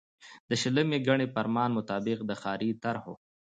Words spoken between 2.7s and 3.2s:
طرحو